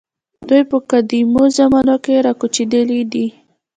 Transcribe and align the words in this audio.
دوی 0.47 0.63
په 0.71 0.77
قدیمو 0.91 1.43
زمانو 1.57 1.95
کې 2.03 2.23
راکوچېدلي 2.25 3.01
دي. 3.13 3.27